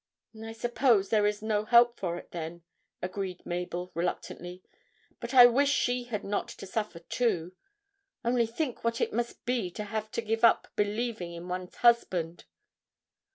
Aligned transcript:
'I 0.43 0.53
suppose 0.53 1.09
there 1.09 1.27
is 1.27 1.43
no 1.43 1.63
help 1.63 1.99
for 1.99 2.17
it, 2.17 2.31
then,' 2.31 2.63
agreed 3.03 3.45
Mabel 3.45 3.91
reluctantly, 3.93 4.63
'but 5.19 5.31
I 5.35 5.45
wish 5.45 5.69
she 5.69 6.05
had 6.05 6.23
not 6.23 6.47
to 6.47 6.65
suffer 6.65 6.97
too. 6.97 7.53
Only 8.25 8.47
think 8.47 8.83
what 8.83 8.99
it 8.99 9.13
must 9.13 9.45
be 9.45 9.69
to 9.69 9.83
have 9.83 10.09
to 10.13 10.23
give 10.23 10.43
up 10.43 10.69
believing 10.75 11.33
in 11.33 11.47
one's 11.47 11.75
husband!' 11.75 12.45